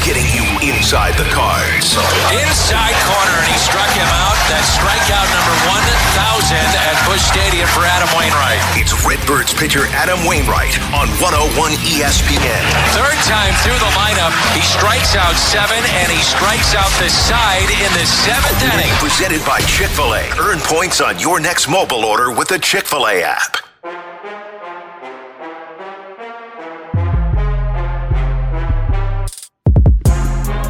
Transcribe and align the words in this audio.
Getting 0.00 0.24
you 0.32 0.48
inside 0.64 1.12
the 1.20 1.28
cards. 1.28 1.92
Inside 2.32 2.96
corner, 3.04 3.36
and 3.36 3.52
he 3.52 3.58
struck 3.60 3.92
him 3.92 4.08
out. 4.08 4.32
That's 4.48 4.72
strikeout 4.72 5.28
number 5.28 5.54
1,000 5.68 6.56
at 6.56 6.96
Busch 7.04 7.20
Stadium 7.20 7.68
for 7.68 7.84
Adam 7.84 8.08
Wainwright. 8.16 8.64
It's 8.80 8.96
Redbirds 9.04 9.52
pitcher 9.52 9.84
Adam 9.92 10.24
Wainwright 10.24 10.80
on 10.96 11.12
101 11.20 11.52
ESPN. 11.84 12.64
Third 12.96 13.20
time 13.28 13.52
through 13.60 13.76
the 13.76 13.92
lineup, 13.92 14.32
he 14.56 14.64
strikes 14.64 15.12
out 15.20 15.36
seven, 15.36 15.84
and 16.00 16.08
he 16.08 16.24
strikes 16.24 16.72
out 16.72 16.88
the 16.96 17.12
side 17.12 17.68
in 17.68 17.92
the 17.92 18.08
seventh 18.08 18.56
inning. 18.72 18.88
Presented 19.04 19.44
by 19.44 19.60
Chick 19.68 19.92
fil 19.92 20.16
A. 20.16 20.24
Earn 20.40 20.64
points 20.64 21.04
on 21.04 21.20
your 21.20 21.44
next 21.44 21.68
mobile 21.68 22.08
order 22.08 22.32
with 22.32 22.48
the 22.48 22.58
Chick 22.58 22.88
fil 22.88 23.04
A 23.04 23.20
app. 23.20 23.59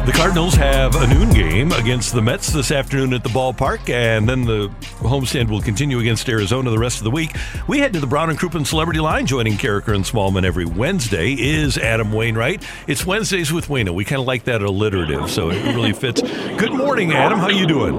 The 0.05 0.11
Cardinals 0.13 0.55
have 0.55 0.95
a 0.95 1.05
noon 1.05 1.29
game 1.29 1.71
against 1.73 2.11
the 2.13 2.23
Mets 2.23 2.51
this 2.51 2.71
afternoon 2.71 3.13
at 3.13 3.21
the 3.21 3.29
ballpark, 3.29 3.87
and 3.87 4.27
then 4.27 4.45
the 4.45 4.69
homestand 4.97 5.47
will 5.47 5.61
continue 5.61 5.99
against 5.99 6.27
Arizona 6.27 6.71
the 6.71 6.79
rest 6.79 6.97
of 6.97 7.03
the 7.03 7.11
week. 7.11 7.35
We 7.67 7.77
head 7.77 7.93
to 7.93 7.99
the 7.99 8.07
Brown 8.07 8.31
and 8.31 8.39
Crouppen 8.39 8.65
Celebrity 8.65 8.99
Line. 8.99 9.27
Joining 9.27 9.53
Karraker 9.53 9.93
and 9.93 10.03
Smallman 10.03 10.43
every 10.43 10.65
Wednesday 10.65 11.33
is 11.33 11.77
Adam 11.77 12.11
Wainwright. 12.11 12.65
It's 12.87 13.05
Wednesdays 13.05 13.53
with 13.53 13.67
Wayno. 13.67 13.93
We 13.93 14.03
kind 14.03 14.19
of 14.19 14.25
like 14.25 14.45
that 14.45 14.63
alliterative, 14.63 15.29
so 15.29 15.51
it 15.51 15.63
really 15.75 15.93
fits. 15.93 16.21
Good 16.21 16.73
morning, 16.73 17.13
Adam. 17.13 17.37
How 17.37 17.49
you 17.49 17.67
doing? 17.67 17.95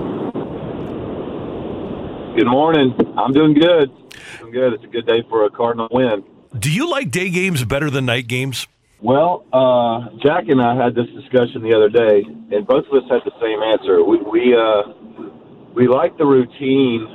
Good 2.34 2.48
morning. 2.48 2.96
I'm 3.16 3.32
doing 3.32 3.54
good. 3.54 3.92
I'm 4.40 4.50
good. 4.50 4.72
It's 4.72 4.82
a 4.84 4.88
good 4.88 5.06
day 5.06 5.22
for 5.28 5.44
a 5.44 5.50
Cardinal 5.50 5.86
win. 5.92 6.24
Do 6.58 6.70
you 6.70 6.90
like 6.90 7.12
day 7.12 7.30
games 7.30 7.64
better 7.64 7.90
than 7.90 8.06
night 8.06 8.26
games? 8.26 8.66
Well, 9.02 9.44
uh, 9.52 10.10
Jack 10.22 10.44
and 10.48 10.62
I 10.62 10.76
had 10.76 10.94
this 10.94 11.06
discussion 11.20 11.62
the 11.62 11.74
other 11.74 11.88
day, 11.88 12.22
and 12.54 12.66
both 12.66 12.84
of 12.86 13.02
us 13.02 13.10
had 13.10 13.20
the 13.24 13.32
same 13.42 13.60
answer. 13.62 14.02
We 14.04 14.18
we 14.18 14.54
uh, 14.54 14.82
we 15.74 15.88
like 15.88 16.16
the 16.18 16.24
routine 16.26 17.08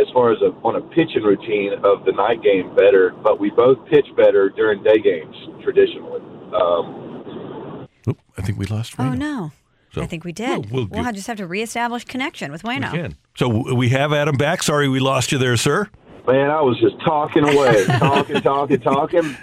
as 0.00 0.06
far 0.14 0.32
as 0.32 0.38
a, 0.40 0.46
on 0.64 0.76
a 0.76 0.80
pitching 0.94 1.24
routine 1.24 1.72
of 1.84 2.04
the 2.06 2.12
night 2.12 2.42
game 2.42 2.74
better, 2.74 3.12
but 3.22 3.38
we 3.38 3.50
both 3.50 3.76
pitch 3.90 4.06
better 4.16 4.48
during 4.48 4.82
day 4.82 4.98
games 4.98 5.34
traditionally. 5.62 6.20
Um, 6.54 7.86
Oop, 8.08 8.18
I 8.38 8.42
think 8.42 8.58
we 8.58 8.64
lost. 8.66 8.94
Oh 8.98 9.12
no. 9.12 9.52
So, 9.92 10.02
I 10.02 10.06
think 10.06 10.24
we 10.24 10.32
did. 10.32 10.70
we'll- 10.70 10.86
We'll, 10.90 11.02
we'll 11.02 11.12
just 11.12 11.26
have 11.28 11.38
to 11.38 11.46
reestablish 11.46 12.04
connection 12.04 12.52
with 12.52 12.62
We 12.62 12.76
Wayno. 12.76 12.90
can. 12.90 13.16
So 13.36 13.74
we 13.74 13.88
have 13.90 14.12
Adam 14.12 14.36
back. 14.36 14.62
Sorry 14.62 14.86
we 14.88 15.00
lost 15.00 15.32
you 15.32 15.38
there, 15.38 15.56
sir. 15.56 15.88
man, 16.26 16.50
I 16.50 16.60
was 16.60 16.78
just 16.80 16.98
talking 17.00 17.42
away, 17.42 17.84
talking, 17.98 18.40
talking, 18.42 18.80
talking. 18.80 19.36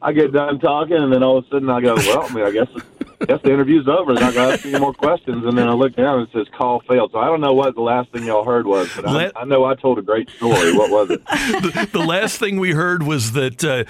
I 0.00 0.12
get 0.12 0.32
done 0.32 0.60
talking, 0.60 0.96
and 0.96 1.12
then 1.12 1.22
all 1.22 1.38
of 1.38 1.46
a 1.46 1.48
sudden 1.48 1.68
I 1.68 1.80
go, 1.80 1.94
well, 1.96 2.26
I 2.28 2.32
mean, 2.32 2.44
I 2.44 2.50
guess 2.50 2.68
I 3.20 3.24
guess 3.24 3.42
the 3.42 3.52
interview's 3.52 3.88
over. 3.88 4.14
Not 4.14 4.34
going 4.34 4.48
to 4.48 4.54
ask 4.54 4.64
any 4.66 4.78
more 4.78 4.94
questions. 4.94 5.44
And 5.44 5.58
then 5.58 5.68
I 5.68 5.72
look 5.72 5.96
down 5.96 6.20
and 6.20 6.28
it 6.28 6.32
says 6.32 6.46
call 6.56 6.80
failed. 6.86 7.10
So 7.12 7.18
I 7.18 7.26
don't 7.26 7.40
know 7.40 7.52
what 7.52 7.74
the 7.74 7.80
last 7.80 8.12
thing 8.12 8.24
y'all 8.24 8.44
heard 8.44 8.66
was, 8.66 8.88
but 8.94 9.06
Let- 9.06 9.36
I, 9.36 9.40
I 9.40 9.44
know 9.44 9.64
I 9.64 9.74
told 9.74 9.98
a 9.98 10.02
great 10.02 10.30
story. 10.30 10.76
What 10.76 10.90
was 10.90 11.10
it? 11.10 11.24
the, 11.26 11.88
the 11.92 11.98
last 11.98 12.38
thing 12.38 12.60
we 12.60 12.72
heard 12.72 13.02
was 13.02 13.32
that 13.32 13.64
uh, 13.64 13.84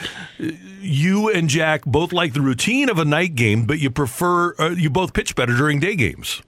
you 0.81 1.31
and 1.31 1.49
Jack 1.49 1.85
both 1.85 2.13
like 2.13 2.33
the 2.33 2.41
routine 2.41 2.89
of 2.89 2.99
a 2.99 3.05
night 3.05 3.35
game, 3.35 3.67
but 3.67 3.79
you 3.79 3.91
prefer 3.91 4.55
uh, 4.59 4.71
you 4.71 4.89
both 4.89 5.13
pitch 5.13 5.37
better 5.37 5.55
during 5.55 5.79
day 5.79 5.95
games. 5.95 6.43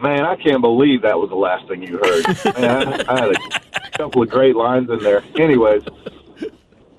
Man, 0.00 0.24
I 0.24 0.36
can't 0.36 0.60
believe 0.60 1.02
that 1.02 1.18
was 1.18 1.30
the 1.30 1.36
last 1.36 1.68
thing 1.68 1.82
you 1.82 1.98
heard. 1.98 2.58
Man, 2.58 2.88
I, 2.88 3.14
I 3.14 3.20
had 3.20 3.30
a 3.32 3.90
couple 3.98 4.22
of 4.22 4.28
great 4.28 4.54
lines 4.54 4.90
in 4.90 4.98
there. 5.00 5.22
Anyways, 5.38 5.84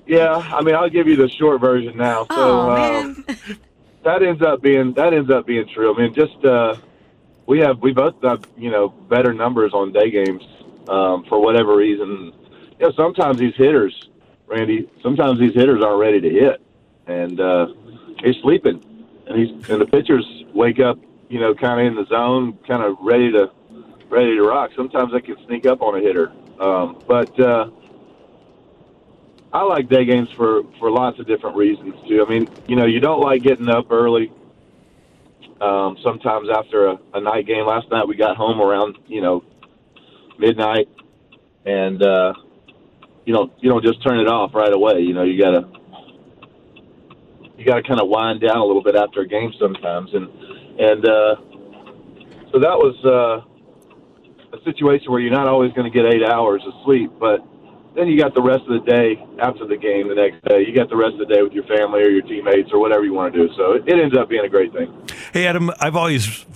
yeah, 0.08 0.36
I 0.36 0.62
mean, 0.62 0.74
I'll 0.74 0.88
give 0.88 1.06
you 1.06 1.16
the 1.16 1.28
short 1.28 1.60
version 1.60 1.96
now. 1.96 2.24
So 2.24 2.34
Oh, 2.34 2.70
um, 2.70 3.24
that 4.04 4.22
ends 4.22 4.42
up 4.42 4.62
being 4.62 4.94
that 4.94 5.12
ends 5.12 5.30
up 5.30 5.46
being 5.46 5.68
true. 5.68 5.94
I 5.94 5.98
mean, 5.98 6.14
just 6.14 6.42
uh, 6.44 6.76
we 7.46 7.60
have 7.60 7.80
we 7.82 7.92
both 7.92 8.14
have 8.22 8.42
you 8.56 8.70
know 8.70 8.88
better 8.88 9.34
numbers 9.34 9.72
on 9.74 9.92
day 9.92 10.10
games 10.10 10.42
um, 10.88 11.24
for 11.28 11.40
whatever 11.40 11.76
reason. 11.76 12.32
You 12.80 12.86
know, 12.86 12.92
sometimes 12.92 13.38
these 13.38 13.54
hitters, 13.54 14.08
Randy, 14.46 14.88
sometimes 15.02 15.38
these 15.38 15.52
hitters 15.52 15.84
aren't 15.84 16.00
ready 16.00 16.22
to 16.22 16.30
hit, 16.30 16.62
and 17.06 17.38
uh, 17.38 17.66
he's 18.24 18.36
sleeping, 18.36 18.82
and 19.26 19.38
he's 19.38 19.68
and 19.68 19.78
the 19.78 19.86
pitchers 19.86 20.24
wake 20.54 20.80
up, 20.80 20.98
you 21.28 21.38
know, 21.38 21.54
kind 21.54 21.80
of 21.82 21.86
in 21.86 21.94
the 21.96 22.06
zone, 22.06 22.58
kind 22.66 22.82
of 22.82 22.96
ready 23.02 23.30
to 23.32 23.50
ready 24.08 24.34
to 24.36 24.42
rock. 24.42 24.70
Sometimes 24.74 25.12
they 25.12 25.20
can 25.20 25.36
sneak 25.46 25.66
up 25.66 25.82
on 25.82 25.96
a 25.96 26.00
hitter, 26.00 26.32
um, 26.58 26.98
but. 27.06 27.38
Uh, 27.38 27.68
I 29.52 29.62
like 29.62 29.88
day 29.88 30.04
games 30.04 30.28
for 30.36 30.62
for 30.78 30.90
lots 30.90 31.18
of 31.18 31.26
different 31.26 31.56
reasons 31.56 31.94
too. 32.06 32.24
I 32.26 32.30
mean, 32.30 32.48
you 32.66 32.76
know, 32.76 32.84
you 32.84 33.00
don't 33.00 33.20
like 33.20 33.42
getting 33.42 33.68
up 33.68 33.90
early. 33.90 34.32
Um, 35.60 35.96
sometimes 36.04 36.48
after 36.54 36.86
a, 36.86 36.98
a 37.14 37.20
night 37.20 37.46
game. 37.46 37.66
Last 37.66 37.90
night 37.90 38.06
we 38.06 38.14
got 38.14 38.36
home 38.36 38.60
around 38.60 38.98
you 39.06 39.20
know 39.20 39.42
midnight, 40.38 40.88
and 41.64 42.02
uh, 42.02 42.34
you 43.24 43.32
know 43.32 43.50
you 43.60 43.70
don't 43.70 43.84
just 43.84 44.02
turn 44.02 44.20
it 44.20 44.28
off 44.28 44.54
right 44.54 44.72
away. 44.72 45.00
You 45.00 45.14
know, 45.14 45.24
you 45.24 45.40
gotta 45.40 45.66
you 47.56 47.64
gotta 47.64 47.82
kind 47.82 48.00
of 48.00 48.08
wind 48.08 48.40
down 48.40 48.58
a 48.58 48.64
little 48.64 48.82
bit 48.82 48.94
after 48.94 49.22
a 49.22 49.26
game 49.26 49.52
sometimes, 49.58 50.10
and 50.12 50.28
and 50.78 51.08
uh, 51.08 51.34
so 52.52 52.60
that 52.60 52.78
was 52.78 52.96
uh, 53.04 54.56
a 54.56 54.62
situation 54.64 55.10
where 55.10 55.20
you're 55.20 55.32
not 55.32 55.48
always 55.48 55.72
going 55.72 55.90
to 55.90 55.94
get 55.94 56.06
eight 56.06 56.22
hours 56.22 56.62
of 56.66 56.72
sleep, 56.84 57.10
but 57.18 57.44
then 57.94 58.08
you 58.08 58.18
got 58.18 58.34
the 58.34 58.42
rest 58.42 58.62
of 58.68 58.84
the 58.84 58.90
day 58.90 59.22
after 59.40 59.66
the 59.66 59.76
game 59.76 60.08
the 60.08 60.14
next 60.14 60.44
day. 60.44 60.64
You 60.66 60.74
got 60.74 60.88
the 60.88 60.96
rest 60.96 61.14
of 61.14 61.26
the 61.26 61.34
day 61.34 61.42
with 61.42 61.52
your 61.52 61.64
family 61.64 62.00
or 62.00 62.10
your 62.10 62.22
teammates 62.22 62.70
or 62.72 62.80
whatever 62.80 63.04
you 63.04 63.12
want 63.12 63.34
to 63.34 63.46
do. 63.46 63.54
So 63.56 63.72
it, 63.72 63.88
it 63.88 63.98
ends 63.98 64.16
up 64.16 64.28
being 64.28 64.44
a 64.44 64.48
great 64.48 64.72
thing. 64.72 64.92
Hey, 65.32 65.46
Adam, 65.46 65.70
I've 65.80 65.96
always 65.96 66.46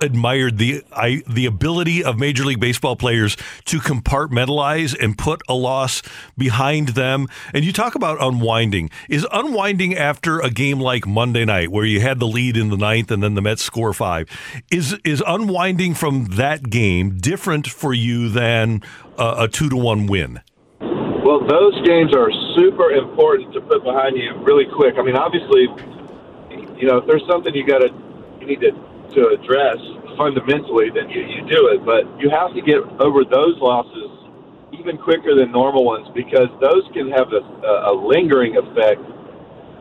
admired 0.00 0.58
the 0.58 0.82
I, 0.92 1.22
the 1.26 1.46
ability 1.46 2.04
of 2.04 2.18
Major 2.18 2.44
League 2.44 2.60
Baseball 2.60 2.96
players 2.96 3.36
to 3.64 3.78
compartmentalize 3.78 4.96
and 5.02 5.16
put 5.16 5.40
a 5.48 5.54
loss 5.54 6.02
behind 6.36 6.88
them. 6.88 7.26
And 7.52 7.64
you 7.64 7.72
talk 7.72 7.94
about 7.94 8.18
unwinding. 8.20 8.90
Is 9.08 9.26
unwinding 9.32 9.96
after 9.96 10.40
a 10.40 10.50
game 10.50 10.80
like 10.80 11.06
Monday 11.06 11.44
night, 11.44 11.70
where 11.70 11.84
you 11.84 12.00
had 12.00 12.20
the 12.20 12.26
lead 12.26 12.56
in 12.56 12.70
the 12.70 12.76
ninth 12.76 13.10
and 13.10 13.22
then 13.22 13.34
the 13.34 13.42
Mets 13.42 13.62
score 13.62 13.92
five, 13.92 14.28
is 14.70 14.94
is 15.04 15.22
unwinding 15.26 15.94
from 15.94 16.26
that 16.36 16.70
game 16.70 17.18
different 17.18 17.66
for 17.66 17.94
you 17.94 18.28
than 18.28 18.82
a, 19.18 19.34
a 19.44 19.48
two 19.48 19.68
to 19.68 19.76
one 19.76 20.06
win? 20.06 20.40
Well, 21.24 21.40
those 21.40 21.72
games 21.88 22.12
are 22.12 22.28
super 22.52 22.92
important 22.92 23.54
to 23.54 23.60
put 23.64 23.82
behind 23.82 24.12
you 24.12 24.36
really 24.44 24.68
quick. 24.68 25.00
I 25.00 25.02
mean, 25.02 25.16
obviously, 25.16 25.72
you 26.76 26.84
know, 26.84 27.00
if 27.00 27.08
there's 27.08 27.24
something 27.24 27.54
you 27.56 27.64
got 27.64 27.80
to 27.80 27.88
you 28.40 28.46
need 28.46 28.60
to 28.60 28.76
to 29.16 29.32
address 29.32 29.80
fundamentally, 30.20 30.92
then 30.92 31.08
you, 31.08 31.24
you 31.24 31.40
do 31.48 31.72
it. 31.72 31.80
But 31.80 32.04
you 32.20 32.28
have 32.28 32.52
to 32.52 32.60
get 32.60 32.84
over 33.00 33.24
those 33.24 33.56
losses 33.56 34.12
even 34.76 35.00
quicker 35.00 35.32
than 35.34 35.48
normal 35.50 35.88
ones 35.88 36.12
because 36.12 36.52
those 36.60 36.84
can 36.92 37.08
have 37.08 37.32
a, 37.32 37.40
a 37.88 37.92
lingering 37.96 38.60
effect 38.60 39.00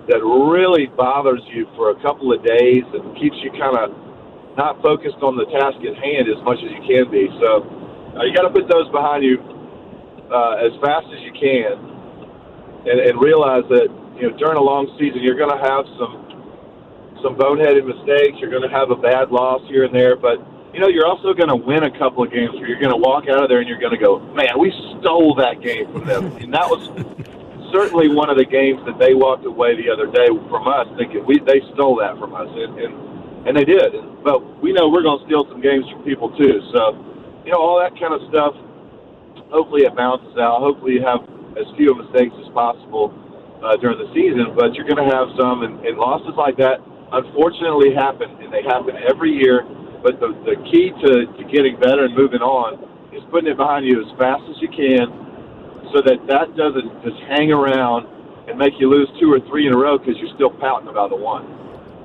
that 0.08 0.24
really 0.24 0.88
bothers 0.96 1.44
you 1.52 1.68
for 1.76 1.92
a 1.92 1.98
couple 2.00 2.32
of 2.32 2.40
days 2.40 2.88
and 2.96 3.04
keeps 3.20 3.36
you 3.44 3.52
kind 3.60 3.76
of 3.76 3.92
not 4.56 4.80
focused 4.82 5.20
on 5.20 5.36
the 5.36 5.44
task 5.52 5.76
at 5.84 5.96
hand 6.00 6.32
as 6.32 6.40
much 6.48 6.64
as 6.64 6.72
you 6.72 6.84
can 6.88 7.12
be. 7.12 7.28
So 7.44 7.68
uh, 8.16 8.24
you 8.24 8.32
got 8.32 8.48
to 8.48 8.54
put 8.56 8.72
those 8.72 8.88
behind 8.96 9.28
you 9.28 9.44
uh, 10.34 10.66
as 10.66 10.74
fast 10.82 11.06
as 11.14 11.22
you 11.22 11.32
can, 11.32 11.78
and, 12.90 13.00
and 13.00 13.22
realize 13.22 13.64
that 13.70 13.88
you 14.18 14.30
know 14.30 14.34
during 14.38 14.58
a 14.58 14.62
long 14.62 14.90
season 14.98 15.22
you're 15.22 15.38
going 15.38 15.54
to 15.54 15.62
have 15.62 15.86
some 15.96 17.22
some 17.22 17.38
boneheaded 17.38 17.86
mistakes. 17.86 18.42
You're 18.42 18.50
going 18.50 18.68
to 18.68 18.74
have 18.74 18.90
a 18.90 18.98
bad 18.98 19.30
loss 19.30 19.62
here 19.70 19.86
and 19.86 19.94
there, 19.94 20.18
but 20.18 20.42
you 20.74 20.82
know 20.82 20.90
you're 20.90 21.06
also 21.06 21.34
going 21.34 21.54
to 21.54 21.56
win 21.56 21.84
a 21.84 21.94
couple 21.98 22.26
of 22.26 22.34
games 22.34 22.58
where 22.58 22.68
you're 22.68 22.82
going 22.82 22.92
to 22.92 23.00
walk 23.00 23.30
out 23.30 23.44
of 23.44 23.48
there 23.48 23.60
and 23.62 23.70
you're 23.70 23.80
going 23.80 23.94
to 23.94 24.02
go, 24.02 24.20
man, 24.34 24.58
we 24.58 24.74
stole 25.00 25.36
that 25.36 25.62
game 25.62 25.86
from 25.94 26.06
them, 26.06 26.36
and 26.42 26.54
that 26.54 26.66
was 26.66 26.90
certainly 27.72 28.10
one 28.10 28.30
of 28.30 28.38
the 28.38 28.46
games 28.46 28.82
that 28.86 28.98
they 28.98 29.14
walked 29.14 29.46
away 29.46 29.76
the 29.78 29.90
other 29.90 30.06
day 30.06 30.28
from 30.50 30.68
us 30.68 30.86
thinking 30.98 31.26
we 31.26 31.40
they 31.46 31.62
stole 31.74 31.96
that 32.02 32.18
from 32.18 32.34
us, 32.34 32.50
and 32.50 32.74
and, 32.82 32.94
and 33.48 33.54
they 33.58 33.66
did. 33.66 33.94
But 34.24 34.42
we 34.62 34.74
know 34.74 34.90
we're 34.90 35.04
going 35.04 35.20
to 35.20 35.26
steal 35.26 35.46
some 35.46 35.62
games 35.62 35.86
from 35.90 36.02
people 36.04 36.30
too. 36.38 36.62
So, 36.74 36.98
you 37.46 37.52
know, 37.52 37.60
all 37.62 37.78
that 37.78 37.94
kind 38.00 38.14
of 38.14 38.22
stuff. 38.30 38.56
Hopefully, 39.54 39.86
it 39.86 39.94
balances 39.96 40.34
out. 40.42 40.60
Hopefully, 40.66 40.98
you 40.98 41.06
have 41.06 41.22
as 41.54 41.70
few 41.78 41.94
mistakes 41.94 42.34
as 42.42 42.50
possible 42.58 43.14
uh, 43.62 43.78
during 43.78 44.02
the 44.02 44.10
season. 44.18 44.58
But 44.58 44.74
you're 44.74 44.90
going 44.90 45.00
to 45.00 45.14
have 45.14 45.30
some, 45.38 45.62
and, 45.62 45.78
and 45.86 45.94
losses 45.96 46.34
like 46.34 46.58
that 46.58 46.82
unfortunately 47.14 47.94
happen, 47.94 48.34
and 48.42 48.50
they 48.50 48.66
happen 48.66 48.98
every 49.06 49.30
year. 49.30 49.62
But 50.02 50.20
the 50.20 50.34
the 50.44 50.58
key 50.74 50.92
to, 50.92 51.12
to 51.38 51.44
getting 51.54 51.80
better 51.80 52.10
and 52.10 52.18
moving 52.18 52.42
on 52.42 52.82
is 53.14 53.22
putting 53.30 53.54
it 53.54 53.58
behind 53.58 53.86
you 53.86 54.02
as 54.02 54.10
fast 54.18 54.42
as 54.50 54.58
you 54.58 54.68
can 54.74 55.06
so 55.94 56.02
that 56.02 56.18
that 56.28 56.58
doesn't 56.58 56.90
just 57.06 57.22
hang 57.30 57.54
around 57.54 58.10
and 58.50 58.58
make 58.58 58.74
you 58.80 58.90
lose 58.90 59.08
two 59.22 59.32
or 59.32 59.40
three 59.48 59.68
in 59.68 59.74
a 59.74 59.78
row 59.78 59.98
because 59.98 60.18
you're 60.18 60.34
still 60.36 60.50
pouting 60.50 60.90
about 60.90 61.10
the 61.12 61.16
one. 61.16 61.63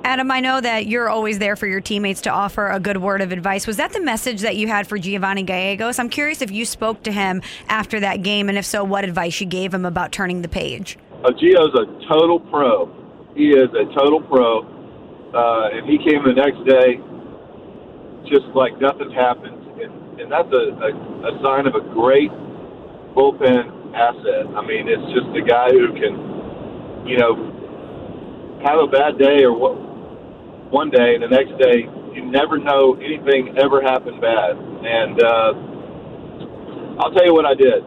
Adam, 0.09 0.31
I 0.31 0.41
know 0.41 0.59
that 0.59 0.87
you're 0.87 1.11
always 1.11 1.39
there 1.39 1.55
for 1.55 1.67
your 1.67 1.83
teammates 1.83 2.23
to 2.23 2.31
offer 2.31 2.67
a 2.69 2.81
good 2.81 2.97
word 2.97 3.21
of 3.21 3.31
advice. 3.31 3.67
Was 3.67 3.77
that 3.77 3.93
the 3.93 4.01
message 4.01 4.41
that 4.41 4.57
you 4.57 4.67
had 4.67 4.87
for 4.87 4.97
Giovanny 4.97 5.45
Gallegos? 5.45 5.99
I'm 5.99 6.09
curious 6.09 6.41
if 6.41 6.51
you 6.51 6.65
spoke 6.65 7.03
to 7.03 7.13
him 7.13 7.43
after 7.69 8.01
that 8.01 8.23
game, 8.23 8.49
and 8.49 8.57
if 8.57 8.65
so, 8.65 8.83
what 8.83 9.05
advice 9.05 9.39
you 9.39 9.47
gave 9.47 9.75
him 9.75 9.85
about 9.85 10.11
turning 10.11 10.41
the 10.41 10.49
page. 10.49 10.97
Uh, 11.23 11.29
Gio's 11.33 11.75
a 11.75 12.09
total 12.09 12.41
pro. 12.41 12.87
He 13.37 13.51
is 13.51 13.69
a 13.77 13.85
total 13.93 14.23
pro. 14.23 14.61
Uh, 15.35 15.77
and 15.77 15.85
he 15.85 15.99
came 15.99 16.25
the 16.25 16.33
next 16.33 16.65
day 16.65 16.97
just 18.33 18.49
like 18.57 18.81
nothing 18.81 19.11
happened. 19.11 19.61
And, 19.79 20.21
and 20.23 20.33
that's 20.33 20.49
a, 20.49 20.73
a, 20.89 21.37
a 21.37 21.43
sign 21.43 21.67
of 21.67 21.75
a 21.75 21.85
great 21.93 22.31
bullpen 23.13 23.93
asset. 23.93 24.47
I 24.57 24.65
mean, 24.65 24.89
it's 24.89 25.13
just 25.13 25.29
a 25.37 25.45
guy 25.45 25.69
who 25.69 25.93
can, 25.93 27.07
you 27.07 27.19
know, 27.19 27.37
have 28.65 28.79
a 28.81 28.87
bad 28.87 29.19
day 29.19 29.45
or 29.45 29.53
what, 29.53 29.88
one 30.71 30.91
day, 30.91 31.15
and 31.15 31.23
the 31.23 31.33
next 31.33 31.57
day 31.59 31.89
you 32.13 32.25
never 32.25 32.59
know 32.59 32.95
anything 33.01 33.57
ever 33.59 33.81
happened 33.83 34.21
bad. 34.21 34.57
And 34.57 35.17
uh, 35.23 35.51
I'll 37.01 37.13
tell 37.13 37.25
you 37.25 37.35
what 37.35 37.47
I 37.47 37.55
did. 37.55 37.83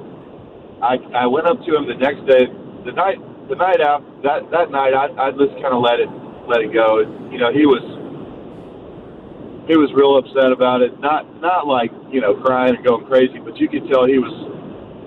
I 0.82 0.98
I 1.14 1.26
went 1.28 1.48
up 1.48 1.60
to 1.62 1.70
him 1.76 1.86
the 1.88 2.00
next 2.00 2.26
day, 2.26 2.48
the 2.86 2.94
night 2.94 3.20
the 3.50 3.56
night 3.56 3.82
out 3.82 4.02
that 4.24 4.50
that 4.52 4.72
night 4.72 4.94
I 4.94 5.12
I 5.20 5.32
just 5.32 5.54
kind 5.62 5.76
of 5.76 5.82
let 5.82 6.00
it 6.00 6.10
let 6.48 6.62
it 6.62 6.74
go. 6.74 7.06
You 7.30 7.38
know, 7.38 7.54
he 7.54 7.66
was 7.66 7.84
he 9.68 9.78
was 9.78 9.94
real 9.94 10.18
upset 10.18 10.52
about 10.52 10.82
it. 10.82 11.00
Not 11.00 11.30
not 11.42 11.68
like 11.68 11.92
you 12.10 12.22
know 12.22 12.34
crying 12.42 12.76
and 12.76 12.84
going 12.86 13.06
crazy, 13.06 13.38
but 13.38 13.58
you 13.58 13.70
could 13.70 13.88
tell 13.92 14.08
he 14.08 14.18
was 14.18 14.34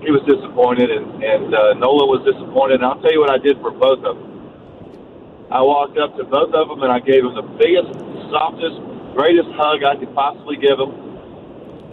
he 0.05 0.13
was 0.13 0.23
disappointed, 0.29 0.91
and 0.91 1.25
and 1.25 1.55
uh, 1.55 1.75
Nolan 1.75 2.07
was 2.07 2.23
disappointed. 2.23 2.81
And 2.81 2.87
I'll 2.87 3.01
tell 3.01 3.13
you 3.13 3.21
what 3.21 3.33
I 3.33 3.39
did 3.39 3.59
for 3.59 3.73
both 3.73 4.05
of 4.05 4.15
them. 4.17 4.34
I 5.55 5.63
walked 5.63 5.97
up 6.03 6.19
to 6.19 6.25
both 6.27 6.51
of 6.51 6.67
them 6.67 6.83
and 6.83 6.91
I 6.91 6.99
gave 6.99 7.23
them 7.23 7.39
the 7.39 7.47
biggest, 7.55 7.95
softest, 8.35 8.75
greatest 9.15 9.47
hug 9.55 9.87
I 9.87 9.95
could 9.95 10.11
possibly 10.11 10.59
give 10.59 10.75
them. 10.75 10.91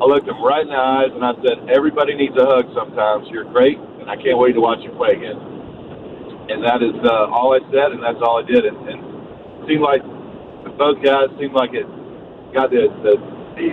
I 0.02 0.10
looked 0.10 0.26
them 0.26 0.42
right 0.42 0.66
in 0.66 0.74
the 0.74 0.82
eyes 0.82 1.14
and 1.14 1.22
I 1.22 1.38
said, 1.46 1.70
"Everybody 1.70 2.18
needs 2.18 2.34
a 2.42 2.46
hug 2.50 2.74
sometimes. 2.74 3.30
You're 3.30 3.46
great, 3.46 3.78
and 3.78 4.10
I 4.10 4.18
can't 4.18 4.42
wait 4.42 4.58
to 4.58 4.62
watch 4.66 4.82
you 4.82 4.90
play 4.98 5.14
again." 5.14 5.38
And 6.50 6.66
that 6.66 6.82
is 6.82 6.98
uh, 7.06 7.30
all 7.30 7.54
I 7.54 7.62
said, 7.70 7.94
and 7.94 8.02
that's 8.02 8.18
all 8.26 8.42
I 8.42 8.46
did. 8.50 8.66
And, 8.66 8.78
and 8.90 8.98
it 9.62 9.68
seemed 9.70 9.86
like 9.86 10.02
both 10.82 10.98
guys 11.06 11.30
seemed 11.38 11.54
like 11.54 11.78
it 11.78 11.86
got 12.58 12.74
the 12.74 12.90
the 13.06 13.14
the, 13.62 13.68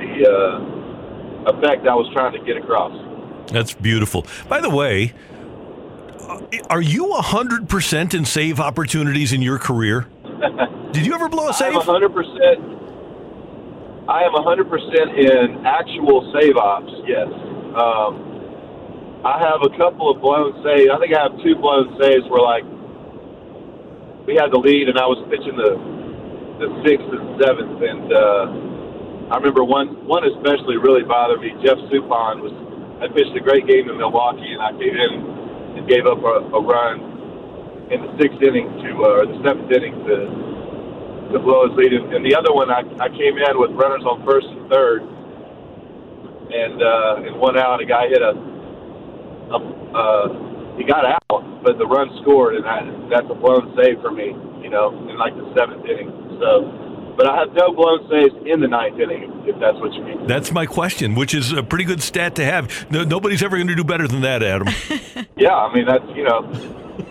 the 0.00 0.12
uh, 0.24 1.52
effect 1.52 1.84
I 1.84 1.92
was 1.92 2.08
trying 2.16 2.32
to 2.32 2.40
get 2.48 2.56
across. 2.56 2.96
That's 3.52 3.74
beautiful. 3.74 4.24
By 4.48 4.62
the 4.62 4.70
way, 4.70 5.12
are 6.70 6.80
you 6.80 7.06
100% 7.06 8.14
in 8.14 8.24
save 8.24 8.60
opportunities 8.60 9.32
in 9.32 9.42
your 9.42 9.58
career? 9.58 10.06
Did 10.92 11.06
you 11.06 11.14
ever 11.14 11.28
blow 11.28 11.44
a 11.44 11.48
I'm 11.48 11.54
save? 11.54 11.74
100 11.74 12.12
percent. 12.12 12.58
I 14.08 14.24
am 14.24 14.32
100 14.32 14.68
percent 14.68 15.08
in 15.16 15.66
actual 15.66 16.32
save 16.32 16.56
ops. 16.56 16.92
Yes. 17.06 17.28
Um, 17.76 19.20
I 19.24 19.36
have 19.40 19.60
a 19.62 19.72
couple 19.76 20.10
of 20.10 20.20
blown 20.20 20.56
saves. 20.64 20.88
I 20.92 20.98
think 20.98 21.12
I 21.12 21.22
have 21.22 21.36
two 21.44 21.56
blown 21.56 21.96
saves 22.00 22.24
where 22.28 22.40
like 22.40 22.64
we 24.26 24.36
had 24.36 24.52
the 24.52 24.60
lead 24.60 24.88
and 24.88 24.98
I 24.98 25.04
was 25.04 25.20
pitching 25.28 25.56
the 25.56 25.76
the 26.58 26.68
sixth 26.82 27.06
and 27.06 27.38
seventh, 27.40 27.78
and 27.84 28.06
uh, 28.12 29.32
I 29.32 29.36
remember 29.36 29.64
one 29.64 30.06
one 30.08 30.24
especially 30.24 30.76
really 30.76 31.04
bothered 31.04 31.40
me. 31.40 31.52
Jeff 31.64 31.78
Suppan 31.92 32.40
was 32.40 32.52
I 32.98 33.06
pitched 33.12 33.36
a 33.36 33.40
great 33.40 33.66
game 33.68 33.88
in 33.88 33.96
Milwaukee, 33.96 34.52
and 34.52 34.62
I 34.62 34.72
came 34.72 34.96
in 34.96 35.37
and 35.78 35.88
gave 35.88 36.06
up 36.06 36.18
a, 36.18 36.42
a 36.50 36.60
run 36.60 37.88
in 37.94 38.02
the 38.02 38.10
sixth 38.18 38.42
inning 38.42 38.66
to 38.82 38.90
uh, 39.06 39.22
or 39.22 39.26
the 39.26 39.38
seventh 39.46 39.70
inning 39.70 39.94
to 40.04 40.16
to 41.32 41.38
blow 41.38 41.68
his 41.68 41.76
lead. 41.78 41.92
And, 41.92 42.24
the 42.24 42.34
other 42.34 42.52
one, 42.52 42.70
I, 42.70 42.82
I 42.98 43.08
came 43.08 43.36
in 43.36 43.54
with 43.60 43.70
runners 43.76 44.02
on 44.02 44.24
first 44.24 44.48
and 44.48 44.66
third, 44.72 45.02
and 46.50 46.82
uh, 46.82 47.26
and 47.28 47.38
one 47.38 47.56
out. 47.56 47.80
A 47.80 47.86
guy 47.86 48.08
hit 48.08 48.22
a, 48.22 48.34
a 49.54 49.58
uh, 49.94 50.76
he 50.76 50.84
got 50.84 51.04
out, 51.04 51.62
but 51.62 51.78
the 51.78 51.86
run 51.86 52.10
scored, 52.22 52.56
and 52.56 52.66
I, 52.66 52.82
that's 53.08 53.28
a 53.30 53.34
blown 53.34 53.74
save 53.76 54.00
for 54.00 54.10
me. 54.10 54.34
You 54.60 54.70
know, 54.70 54.90
in 55.08 55.16
like 55.16 55.36
the 55.36 55.46
seventh 55.56 55.84
inning. 55.86 56.10
So, 56.40 56.87
but 57.18 57.26
I 57.26 57.36
have 57.36 57.52
no 57.52 57.72
blown 57.72 58.08
saves 58.08 58.32
in 58.46 58.60
the 58.60 58.68
ninth 58.68 58.98
inning, 59.00 59.42
if 59.44 59.58
that's 59.58 59.76
what 59.78 59.92
you 59.92 60.04
mean. 60.04 60.28
That's 60.28 60.52
my 60.52 60.66
question, 60.66 61.16
which 61.16 61.34
is 61.34 61.50
a 61.50 61.64
pretty 61.64 61.82
good 61.82 62.00
stat 62.00 62.36
to 62.36 62.44
have. 62.44 62.88
No, 62.92 63.02
nobody's 63.02 63.42
ever 63.42 63.56
going 63.56 63.66
to 63.66 63.74
do 63.74 63.82
better 63.82 64.06
than 64.06 64.20
that, 64.22 64.42
Adam. 64.42 64.68
Yeah, 65.36 65.54
I 65.54 65.72
mean 65.72 65.86
that's 65.86 66.04
you 66.16 66.24
know, 66.24 66.42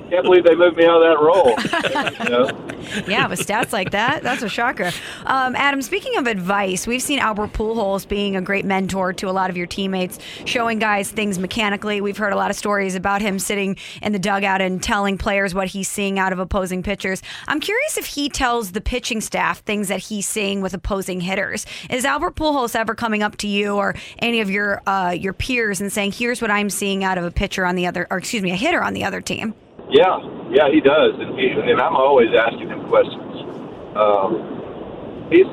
can't 0.09 0.23
believe 0.23 0.43
they 0.43 0.55
moved 0.55 0.77
me 0.77 0.85
out 0.85 1.01
of 1.01 1.07
that 1.07 1.19
role. 1.23 2.63
Yeah, 3.07 3.27
with 3.27 3.45
stats 3.45 3.73
like 3.73 3.91
that, 3.91 4.23
that's 4.23 4.41
a 4.41 4.49
shocker. 4.49 4.91
Um, 5.25 5.55
Adam, 5.55 5.81
speaking 5.81 6.17
of 6.17 6.25
advice, 6.25 6.87
we've 6.87 7.01
seen 7.01 7.19
Albert 7.19 7.51
Pujols 7.53 8.07
being 8.07 8.35
a 8.35 8.41
great 8.41 8.63
mentor 8.63 9.11
to 9.13 9.29
a 9.29 9.31
lot 9.31 9.49
of 9.49 9.57
your 9.57 9.67
teammates, 9.67 10.19
showing 10.45 10.79
guys 10.79 11.11
things 11.11 11.37
mechanically. 11.37 11.99
We've 11.99 12.17
heard 12.17 12.31
a 12.31 12.37
lot 12.37 12.49
of 12.49 12.55
stories 12.55 12.95
about 12.95 13.21
him 13.21 13.39
sitting 13.39 13.77
in 14.01 14.13
the 14.13 14.19
dugout 14.19 14.61
and 14.61 14.81
telling 14.81 15.17
players 15.17 15.53
what 15.53 15.67
he's 15.67 15.89
seeing 15.89 16.17
out 16.17 16.31
of 16.31 16.39
opposing 16.39 16.81
pitchers. 16.81 17.21
I'm 17.47 17.59
curious 17.59 17.97
if 17.97 18.05
he 18.05 18.29
tells 18.29 18.71
the 18.71 18.81
pitching 18.81 19.19
staff 19.21 19.59
things 19.59 19.89
that 19.89 19.99
he's 19.99 20.25
seeing 20.27 20.61
with 20.61 20.73
opposing 20.73 21.19
hitters. 21.19 21.65
Is 21.89 22.05
Albert 22.05 22.35
Pujols 22.35 22.75
ever 22.75 22.95
coming 22.95 23.21
up 23.21 23.35
to 23.37 23.47
you 23.47 23.75
or 23.75 23.95
any 24.19 24.39
of 24.39 24.49
your 24.49 24.81
uh, 24.87 25.11
your 25.11 25.33
peers 25.33 25.81
and 25.81 25.91
saying, 25.91 26.13
"Here's 26.13 26.41
what 26.41 26.51
I'm 26.51 26.69
seeing 26.69 27.03
out 27.03 27.17
of 27.17 27.25
a 27.25 27.31
pitcher 27.31 27.65
on 27.65 27.75
the 27.75 27.87
other, 27.87 28.07
or 28.09 28.17
excuse 28.17 28.43
me, 28.43 28.51
a 28.51 28.55
hitter 28.55 28.81
on 28.81 28.93
the 28.93 29.03
other 29.03 29.19
team"? 29.21 29.53
Yeah, 29.89 30.19
yeah, 30.51 30.67
he 30.67 30.81
does, 30.81 31.15
and, 31.15 31.39
he, 31.39 31.47
and 31.47 31.79
I'm 31.79 31.95
always 31.95 32.27
asking 32.35 32.67
him 32.67 32.87
questions. 32.87 33.35
Um, 33.95 35.27
he's 35.31 35.47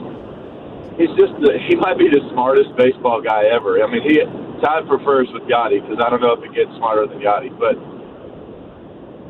he's 0.99 1.15
just 1.15 1.35
the, 1.39 1.55
he 1.71 1.75
might 1.79 1.99
be 1.99 2.11
the 2.11 2.23
smartest 2.35 2.75
baseball 2.77 3.23
guy 3.23 3.47
ever. 3.47 3.83
I 3.83 3.87
mean, 3.87 4.03
he 4.03 4.19
tied 4.59 4.87
for 4.91 4.99
first 5.07 5.33
with 5.33 5.45
Yadi 5.45 5.83
because 5.83 6.03
I 6.03 6.11
don't 6.11 6.21
know 6.21 6.35
if 6.35 6.43
it 6.43 6.55
gets 6.55 6.71
smarter 6.79 7.07
than 7.07 7.23
Yadi, 7.23 7.55
but 7.55 7.79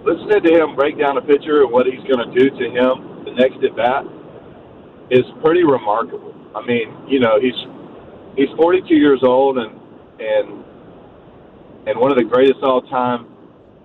listening 0.08 0.40
to 0.40 0.52
him 0.56 0.74
break 0.74 0.98
down 0.98 1.16
a 1.16 1.22
pitcher 1.22 1.64
and 1.64 1.72
what 1.72 1.86
he's 1.86 2.04
going 2.08 2.24
to 2.24 2.32
do 2.32 2.48
to 2.48 2.64
him 2.72 3.24
the 3.24 3.32
next 3.36 3.60
at 3.64 3.76
bat 3.76 4.04
is 5.10 5.24
pretty 5.42 5.64
remarkable. 5.64 6.32
I 6.54 6.64
mean, 6.64 6.96
you 7.08 7.20
know, 7.20 7.40
he's 7.40 7.56
he's 8.36 8.48
42 8.56 8.94
years 8.94 9.20
old 9.22 9.58
and 9.58 9.80
and 10.20 10.64
and 11.86 11.98
one 11.98 12.10
of 12.10 12.16
the 12.16 12.24
greatest 12.24 12.62
all 12.62 12.80
time 12.82 13.33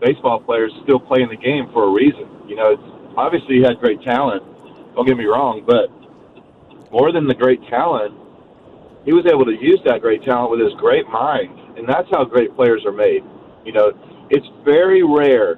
baseball 0.01 0.39
players 0.39 0.71
still 0.83 0.99
playing 0.99 1.29
the 1.29 1.37
game 1.37 1.69
for 1.73 1.87
a 1.87 1.91
reason. 1.91 2.27
You 2.47 2.55
know, 2.55 2.71
it's, 2.73 3.15
obviously 3.17 3.57
he 3.57 3.61
had 3.61 3.79
great 3.79 4.01
talent. 4.01 4.43
Don't 4.95 5.05
get 5.05 5.17
me 5.17 5.25
wrong, 5.25 5.63
but 5.65 5.91
more 6.91 7.11
than 7.11 7.27
the 7.27 7.35
great 7.35 7.61
talent, 7.69 8.15
he 9.05 9.13
was 9.13 9.25
able 9.25 9.45
to 9.45 9.55
use 9.55 9.79
that 9.85 10.01
great 10.01 10.23
talent 10.23 10.51
with 10.51 10.59
his 10.59 10.73
great 10.75 11.07
mind, 11.07 11.77
and 11.77 11.87
that's 11.87 12.07
how 12.11 12.25
great 12.25 12.55
players 12.55 12.83
are 12.85 12.91
made. 12.91 13.23
You 13.65 13.73
know, 13.73 13.91
it's 14.29 14.47
very 14.65 15.03
rare, 15.03 15.57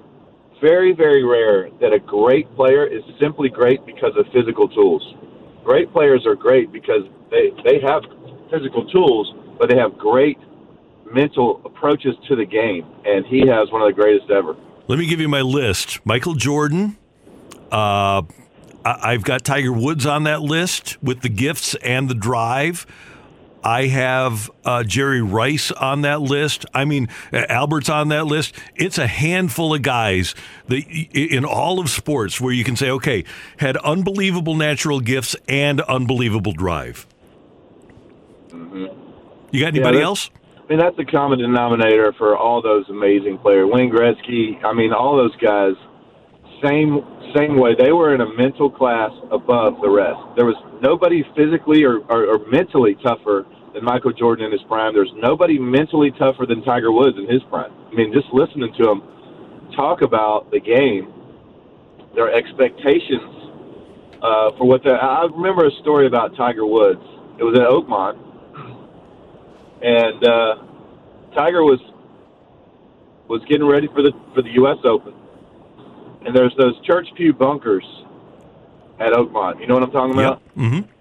very 0.62 0.94
very 0.94 1.24
rare 1.24 1.70
that 1.82 1.94
a 1.94 2.00
great 2.00 2.54
player 2.56 2.86
is 2.86 3.02
simply 3.20 3.50
great 3.50 3.86
because 3.86 4.14
of 4.18 4.26
physical 4.34 4.68
tools. 4.68 5.02
Great 5.64 5.92
players 5.92 6.26
are 6.26 6.36
great 6.36 6.72
because 6.72 7.04
they 7.30 7.52
they 7.64 7.80
have 7.82 8.04
physical 8.52 8.86
tools, 8.92 9.34
but 9.58 9.70
they 9.70 9.78
have 9.78 9.98
great 9.98 10.38
mental 11.14 11.62
approaches 11.66 12.16
to 12.28 12.36
the 12.36 12.46
game, 12.46 12.86
and 13.06 13.26
he 13.26 13.46
has 13.48 13.72
one 13.72 13.82
of 13.82 13.88
the 13.88 13.94
greatest 13.94 14.30
ever. 14.32 14.56
Let 14.88 15.00
me 15.00 15.06
give 15.08 15.20
you 15.22 15.30
my 15.30 15.42
list. 15.42 16.00
Michael 16.06 16.34
Jordan. 16.36 16.98
Uh, 17.72 18.24
I- 18.84 19.14
I've 19.14 19.24
got 19.24 19.44
Tiger 19.46 19.72
Woods 19.72 20.06
on 20.06 20.24
that 20.24 20.42
list 20.42 20.98
with 21.04 21.22
the 21.22 21.30
gifts 21.30 21.76
and 21.76 22.10
the 22.10 22.16
drive. 22.16 22.86
I 23.64 23.86
have 23.88 24.50
uh, 24.66 24.84
Jerry 24.84 25.22
Rice 25.22 25.72
on 25.72 26.02
that 26.02 26.20
list. 26.20 26.66
I 26.74 26.84
mean, 26.84 27.08
Albert's 27.32 27.90
on 27.90 28.08
that 28.08 28.26
list. 28.26 28.56
It's 28.76 28.98
a 28.98 29.06
handful 29.06 29.76
of 29.76 29.84
guys 29.84 30.34
that 30.68 30.84
in 31.14 31.46
all 31.46 31.80
of 31.80 31.88
sports 31.92 32.42
where 32.42 32.52
you 32.52 32.64
can 32.64 32.76
say, 32.76 32.90
okay, 32.90 33.24
had 33.58 33.78
unbelievable 33.78 34.56
natural 34.56 35.00
gifts 35.00 35.36
and 35.48 35.80
unbelievable 35.82 36.54
drive. 36.54 37.06
You 38.52 39.60
got 39.60 39.68
anybody 39.68 39.98
that- 39.98 40.04
else? 40.04 40.30
Mean, 40.72 40.80
that's 40.80 40.96
the 40.96 41.04
common 41.04 41.40
denominator 41.40 42.16
for 42.18 42.38
all 42.38 42.62
those 42.62 42.88
amazing 42.88 43.38
players. 43.44 43.68
Wayne 43.68 43.92
Gretzky, 43.92 44.56
I 44.64 44.72
mean, 44.72 44.94
all 44.94 45.18
those 45.18 45.36
guys, 45.36 45.76
same 46.64 47.04
same 47.36 47.60
way. 47.60 47.76
They 47.76 47.92
were 47.92 48.16
in 48.16 48.22
a 48.22 48.30
mental 48.40 48.72
class 48.72 49.12
above 49.32 49.84
the 49.84 49.90
rest. 49.90 50.20
There 50.36 50.46
was 50.46 50.56
nobody 50.82 51.24
physically 51.36 51.84
or, 51.84 52.00
or, 52.08 52.24
or 52.24 52.40
mentally 52.48 52.96
tougher 53.04 53.46
than 53.74 53.84
Michael 53.84 54.14
Jordan 54.14 54.46
in 54.46 54.52
his 54.52 54.64
prime. 54.68 54.94
There's 54.94 55.12
nobody 55.16 55.60
mentally 55.60 56.12
tougher 56.18 56.46
than 56.48 56.64
Tiger 56.64 56.92
Woods 56.92 57.18
in 57.20 57.28
his 57.28 57.44
prime. 57.52 57.72
I 57.92 57.96
mean, 57.96 58.14
just 58.14 58.28
listening 58.32 58.72
to 58.80 58.92
him 58.92 59.04
talk 59.76 60.02
about 60.02 60.52
the 60.52 60.60
game, 60.60 61.12
their 62.16 62.32
expectations 62.32 63.28
uh, 64.24 64.56
for 64.56 64.64
what 64.64 64.84
the. 64.84 64.96
I 64.96 65.28
remember 65.28 65.68
a 65.68 65.76
story 65.82 66.08
about 66.08 66.36
Tiger 66.38 66.66
Woods. 66.66 67.04
It 67.40 67.44
was 67.44 67.60
at 67.60 67.68
Oakmont, 67.68 68.31
and 69.82 70.24
uh, 70.24 70.56
Tiger 71.34 71.64
was 71.64 71.80
was 73.28 73.42
getting 73.46 73.66
ready 73.66 73.88
for 73.88 74.02
the 74.02 74.12
for 74.34 74.42
the 74.42 74.52
U.S. 74.52 74.78
Open, 74.84 75.14
and 76.26 76.36
there's 76.36 76.56
those 76.58 76.80
church 76.86 77.08
pew 77.16 77.34
bunkers 77.34 77.86
at 79.00 79.14
Oakmont. 79.14 79.60
You 79.60 79.68
know 79.68 79.74
what 79.76 79.84
I'm 79.84 79.92
talking 79.92 80.14
about? 80.14 80.42
Yep. 80.56 80.66
Mm-hmm. 80.66 80.92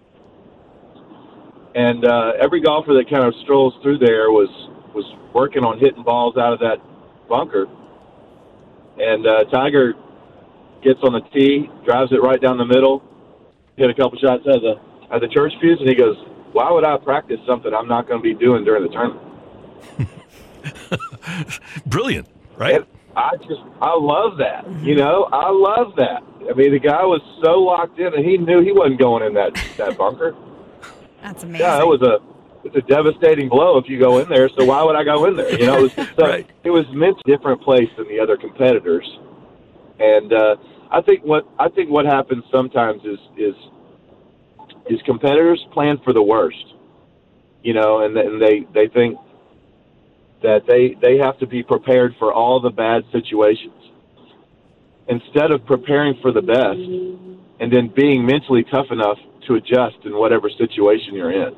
And 1.74 2.04
uh, 2.04 2.32
every 2.40 2.60
golfer 2.60 2.94
that 2.94 3.08
kind 3.10 3.24
of 3.24 3.34
strolls 3.42 3.74
through 3.82 3.98
there 3.98 4.30
was 4.30 4.48
was 4.94 5.04
working 5.34 5.64
on 5.64 5.78
hitting 5.78 6.02
balls 6.02 6.36
out 6.36 6.52
of 6.52 6.60
that 6.60 6.78
bunker. 7.28 7.66
And 8.98 9.26
uh, 9.26 9.44
Tiger 9.44 9.94
gets 10.82 11.00
on 11.02 11.12
the 11.12 11.20
tee, 11.32 11.70
drives 11.84 12.12
it 12.12 12.22
right 12.22 12.40
down 12.40 12.58
the 12.58 12.66
middle, 12.66 13.02
hit 13.76 13.88
a 13.88 13.94
couple 13.94 14.18
shots 14.18 14.42
at 14.46 14.60
the 14.60 14.80
at 15.12 15.20
the 15.20 15.28
church 15.28 15.52
pews, 15.60 15.78
and 15.80 15.88
he 15.88 15.94
goes, 15.94 16.16
"Why 16.52 16.70
would 16.70 16.84
I 16.84 16.96
practice 16.98 17.38
something 17.46 17.72
I'm 17.74 17.88
not 17.88 18.08
going 18.08 18.20
to 18.20 18.22
be 18.22 18.34
doing 18.34 18.64
during 18.64 18.82
the 18.82 18.88
tournament?" 18.88 19.26
Brilliant, 21.86 22.28
right? 22.56 22.76
And 22.76 22.86
I 23.16 23.36
just 23.36 23.60
I 23.80 23.96
love 23.96 24.38
that. 24.38 24.66
You 24.82 24.94
know, 24.96 25.28
I 25.32 25.50
love 25.50 25.94
that. 25.96 26.22
I 26.48 26.54
mean, 26.54 26.72
the 26.72 26.78
guy 26.78 27.04
was 27.04 27.20
so 27.42 27.58
locked 27.60 27.98
in, 27.98 28.14
and 28.14 28.24
he 28.24 28.36
knew 28.38 28.60
he 28.62 28.72
wasn't 28.72 28.98
going 28.98 29.24
in 29.24 29.34
that 29.34 29.52
that 29.76 29.96
bunker. 29.98 30.34
That's 31.22 31.42
amazing. 31.42 31.66
Yeah, 31.66 31.80
it 31.80 31.86
was 31.86 32.02
a 32.02 32.18
it's 32.64 32.76
a 32.76 32.82
devastating 32.82 33.48
blow 33.48 33.78
if 33.78 33.88
you 33.88 33.98
go 33.98 34.18
in 34.18 34.28
there. 34.28 34.48
So 34.58 34.64
why 34.64 34.82
would 34.82 34.96
I 34.96 35.04
go 35.04 35.24
in 35.26 35.36
there? 35.36 35.50
You 35.58 35.66
know, 35.66 35.78
it 35.84 35.96
was, 35.96 36.08
so 36.18 36.26
Right. 36.26 36.46
it 36.64 36.70
was 36.70 36.84
meant 36.92 37.16
a 37.24 37.30
different 37.30 37.62
place 37.62 37.88
than 37.96 38.06
the 38.08 38.20
other 38.20 38.36
competitors. 38.36 39.06
And 39.98 40.32
uh, 40.32 40.56
I 40.90 41.00
think 41.02 41.24
what 41.24 41.46
I 41.58 41.68
think 41.68 41.90
what 41.90 42.04
happens 42.06 42.44
sometimes 42.52 43.02
is 43.04 43.18
is 43.36 43.54
is 44.90 45.00
competitors 45.06 45.64
plan 45.72 45.98
for 46.04 46.12
the 46.12 46.22
worst. 46.22 46.74
You 47.62 47.74
know, 47.74 48.00
and, 48.04 48.16
and 48.16 48.42
they 48.42 48.66
they 48.74 48.88
think 48.88 49.18
that 50.42 50.66
they 50.66 50.96
they 51.00 51.18
have 51.18 51.38
to 51.38 51.46
be 51.46 51.62
prepared 51.62 52.14
for 52.18 52.32
all 52.32 52.60
the 52.60 52.70
bad 52.70 53.04
situations 53.12 53.74
instead 55.08 55.50
of 55.50 55.64
preparing 55.66 56.14
for 56.22 56.32
the 56.32 56.40
best 56.40 56.78
and 57.60 57.70
then 57.72 57.92
being 57.94 58.24
mentally 58.24 58.64
tough 58.64 58.86
enough 58.90 59.18
to 59.46 59.54
adjust 59.54 59.96
in 60.04 60.16
whatever 60.16 60.48
situation 60.48 61.14
you're 61.14 61.32
in. 61.32 61.54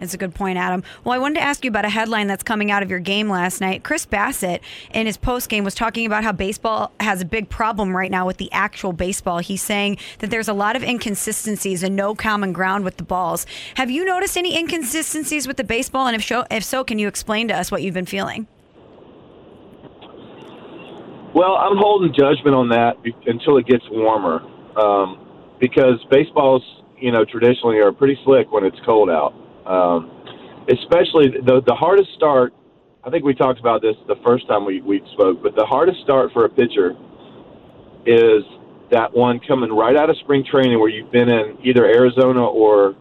It's 0.00 0.12
a 0.12 0.18
good 0.18 0.34
point, 0.34 0.58
Adam. 0.58 0.82
Well, 1.04 1.14
I 1.14 1.18
wanted 1.18 1.36
to 1.36 1.40
ask 1.40 1.64
you 1.64 1.68
about 1.68 1.86
a 1.86 1.88
headline 1.88 2.26
that's 2.26 2.42
coming 2.42 2.70
out 2.70 2.82
of 2.82 2.90
your 2.90 2.98
game 2.98 3.30
last 3.30 3.60
night. 3.62 3.82
Chris 3.82 4.04
Bassitt, 4.04 4.60
in 4.92 5.06
his 5.06 5.16
post 5.16 5.48
game, 5.48 5.64
was 5.64 5.74
talking 5.74 6.04
about 6.04 6.22
how 6.22 6.32
baseball 6.32 6.92
has 7.00 7.22
a 7.22 7.24
big 7.24 7.48
problem 7.48 7.96
right 7.96 8.10
now 8.10 8.26
with 8.26 8.36
the 8.36 8.52
actual 8.52 8.92
baseball. 8.92 9.38
He's 9.38 9.62
saying 9.62 9.96
that 10.18 10.30
there's 10.30 10.48
a 10.48 10.52
lot 10.52 10.76
of 10.76 10.82
inconsistencies 10.82 11.82
and 11.82 11.96
no 11.96 12.14
common 12.14 12.52
ground 12.52 12.84
with 12.84 12.98
the 12.98 13.04
balls. 13.04 13.46
Have 13.76 13.90
you 13.90 14.04
noticed 14.04 14.36
any 14.36 14.58
inconsistencies 14.58 15.48
with 15.48 15.56
the 15.56 15.64
baseball? 15.64 16.06
And 16.06 16.14
if 16.14 16.24
so, 16.24 16.44
if 16.50 16.62
so, 16.62 16.84
can 16.84 16.98
you 16.98 17.08
explain 17.08 17.48
to 17.48 17.54
us 17.54 17.70
what 17.70 17.82
you've 17.82 17.94
been 17.94 18.04
feeling? 18.06 18.46
Well, 21.34 21.54
I'm 21.54 21.76
holding 21.76 22.12
judgment 22.12 22.54
on 22.54 22.68
that 22.70 22.96
until 23.26 23.56
it 23.56 23.66
gets 23.66 23.84
warmer, 23.90 24.40
um, 24.78 25.26
because 25.58 26.04
baseballs, 26.10 26.62
you 26.98 27.12
know, 27.12 27.24
traditionally 27.24 27.78
are 27.78 27.92
pretty 27.92 28.18
slick 28.24 28.52
when 28.52 28.64
it's 28.64 28.78
cold 28.84 29.10
out. 29.10 29.34
Um, 29.66 30.10
especially 30.68 31.30
the 31.44 31.62
the 31.66 31.74
hardest 31.74 32.10
start. 32.14 32.54
I 33.04 33.10
think 33.10 33.24
we 33.24 33.34
talked 33.34 33.60
about 33.60 33.82
this 33.82 33.94
the 34.08 34.16
first 34.24 34.46
time 34.48 34.64
we 34.64 34.80
we 34.80 35.02
spoke, 35.14 35.42
but 35.42 35.54
the 35.56 35.66
hardest 35.66 36.00
start 36.02 36.32
for 36.32 36.44
a 36.44 36.48
pitcher 36.48 36.94
is 38.06 38.42
that 38.90 39.12
one 39.12 39.40
coming 39.40 39.72
right 39.72 39.96
out 39.96 40.10
of 40.10 40.16
spring 40.18 40.44
training 40.48 40.78
where 40.78 40.88
you've 40.88 41.10
been 41.10 41.28
in 41.28 41.58
either 41.64 41.84
Arizona 41.84 42.44
or 42.44 42.94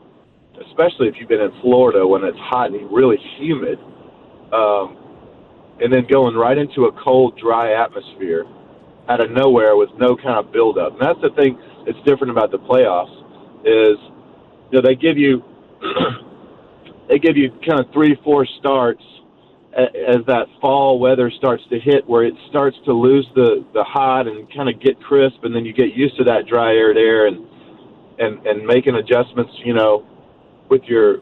especially 0.67 1.07
if 1.07 1.15
you've 1.19 1.29
been 1.29 1.41
in 1.41 1.51
Florida 1.62 2.05
when 2.05 2.24
it's 2.24 2.38
hot 2.39 2.72
and 2.72 2.91
really 2.91 3.17
humid. 3.38 3.79
Um, 4.51 4.98
and 5.81 5.91
then 5.91 6.05
going 6.10 6.36
right 6.36 6.57
into 6.57 6.86
a 6.86 7.03
cold, 7.03 7.38
dry 7.38 7.74
atmosphere 7.74 8.45
out 9.10 9.22
of 9.22 9.29
nowhere 9.31 9.75
with 9.75 9.89
no 10.00 10.15
kind 10.15 10.39
of 10.39 10.51
buildup. 10.51 10.93
And 10.93 11.01
that's 11.01 11.19
the 11.22 11.29
thing 11.36 11.60
that's 11.86 11.98
different 12.05 12.31
about 12.31 12.51
the 12.51 12.57
playoffs 12.57 13.13
is 13.62 13.98
you 14.72 14.79
know 14.79 14.81
they 14.81 14.95
give 14.95 15.17
you 15.17 15.43
they 17.07 17.19
give 17.19 17.38
you 17.38 17.51
kind 17.67 17.79
of 17.79 17.91
three 17.93 18.17
four 18.24 18.45
starts 18.59 19.03
as 19.75 20.25
that 20.27 20.45
fall 20.62 21.00
weather 21.00 21.29
starts 21.29 21.63
to 21.69 21.79
hit 21.79 22.07
where 22.07 22.24
it 22.24 22.33
starts 22.50 22.77
to 22.85 22.93
lose 22.93 23.27
the 23.35 23.65
the 23.74 23.83
hot 23.83 24.27
and 24.27 24.51
kind 24.53 24.69
of 24.69 24.79
get 24.79 25.00
crisp 25.01 25.43
and 25.43 25.53
then 25.53 25.65
you 25.65 25.74
get 25.74 25.93
used 25.93 26.15
to 26.17 26.24
that 26.24 26.47
dry 26.47 26.74
air 26.74 26.97
air 26.97 27.27
and 27.27 27.45
and 28.19 28.45
and 28.47 28.65
making 28.65 28.95
adjustments 28.95 29.51
you 29.63 29.74
know 29.74 30.05
with 30.69 30.83
your 30.85 31.17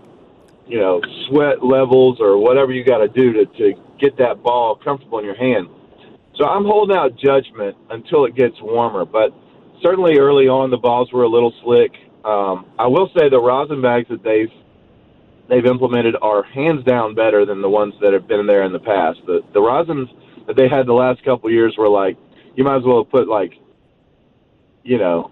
you 0.68 0.80
know 0.80 1.02
sweat 1.28 1.64
levels 1.64 2.20
or 2.20 2.38
whatever 2.38 2.72
you 2.72 2.86
got 2.86 3.00
to 3.00 3.08
do 3.08 3.34
to 3.34 3.46
to 3.58 3.74
get 4.00 4.18
that 4.18 4.44
ball 4.44 4.76
comfortable 4.76 5.20
in 5.20 5.26
your 5.26 5.36
hand. 5.36 5.68
So 6.36 6.46
I'm 6.46 6.66
holding 6.66 6.96
out 6.96 7.16
judgment 7.18 7.78
until 7.90 8.26
it 8.26 8.36
gets 8.36 8.56
warmer 8.62 9.06
but 9.06 9.34
certainly 9.82 10.18
early 10.20 10.48
on 10.48 10.70
the 10.70 10.78
balls 10.78 11.12
were 11.12 11.24
a 11.24 11.30
little 11.30 11.54
slick. 11.64 11.92
Um, 12.24 12.66
I 12.80 12.88
will 12.88 13.10
say 13.18 13.30
the 13.30 13.40
rosin 13.40 13.82
bags 13.82 14.08
that 14.10 14.24
they've 14.24 14.52
they've 15.50 15.66
implemented 15.66 16.16
are 16.22 16.44
hands 16.44 16.84
down 16.84 17.16
better 17.16 17.46
than 17.46 17.62
the 17.62 17.70
ones 17.70 17.94
that 18.02 18.14
have 18.14 18.28
been 18.28 18.48
there 18.48 18.64
in 18.64 18.74
the 18.74 18.80
past. 18.80 19.20
The 19.26 19.42
the 19.54 19.60
rosins 19.60 20.10
that 20.48 20.56
they 20.56 20.68
had 20.68 20.86
the 20.86 20.94
last 20.94 21.24
couple 21.24 21.50
years 21.52 21.76
were 21.78 21.90
like 21.90 22.18
you 22.56 22.64
might 22.64 22.78
as 22.78 22.84
well 22.84 23.04
put 23.04 23.28
like 23.28 23.54
you 24.84 24.98
know 24.98 25.32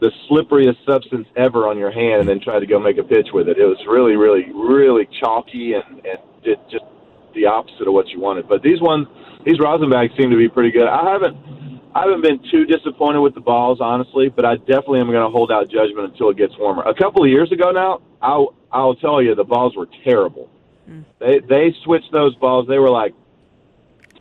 the 0.00 0.10
slipperiest 0.28 0.84
substance 0.84 1.26
ever 1.36 1.68
on 1.68 1.78
your 1.78 1.90
hand 1.90 2.20
and 2.20 2.28
then 2.28 2.40
try 2.40 2.58
to 2.58 2.66
go 2.66 2.78
make 2.78 2.98
a 2.98 3.02
pitch 3.02 3.28
with 3.32 3.48
it. 3.48 3.58
It 3.58 3.64
was 3.64 3.78
really, 3.88 4.16
really, 4.16 4.52
really 4.52 5.08
chalky 5.20 5.72
and, 5.72 6.04
and 6.04 6.18
did 6.44 6.58
just 6.70 6.84
the 7.34 7.46
opposite 7.46 7.88
of 7.88 7.94
what 7.94 8.08
you 8.08 8.20
wanted. 8.20 8.48
But 8.48 8.62
these 8.62 8.80
ones, 8.80 9.06
these 9.44 9.58
rosin 9.58 9.88
bags 9.88 10.12
seem 10.18 10.30
to 10.30 10.36
be 10.36 10.48
pretty 10.48 10.70
good. 10.70 10.86
I 10.86 11.10
haven't, 11.10 11.36
I 11.96 12.02
haven't 12.02 12.20
been 12.20 12.40
too 12.50 12.66
disappointed 12.66 13.20
with 13.20 13.34
the 13.34 13.40
balls, 13.40 13.78
honestly, 13.80 14.28
but 14.28 14.44
I 14.44 14.56
definitely 14.56 15.00
am 15.00 15.06
going 15.06 15.24
to 15.24 15.30
hold 15.30 15.50
out 15.50 15.70
judgment 15.70 16.12
until 16.12 16.28
it 16.28 16.36
gets 16.36 16.52
warmer. 16.58 16.82
A 16.82 16.92
couple 16.92 17.24
of 17.24 17.30
years 17.30 17.50
ago 17.50 17.70
now, 17.70 18.02
I'll, 18.20 18.54
I'll 18.70 18.96
tell 18.96 19.22
you, 19.22 19.34
the 19.34 19.44
balls 19.44 19.74
were 19.74 19.88
terrible. 20.04 20.50
Mm. 20.86 21.06
They, 21.20 21.38
they 21.38 21.74
switched 21.84 22.12
those 22.12 22.34
balls. 22.34 22.68
They 22.68 22.78
were 22.78 22.90
like 22.90 23.14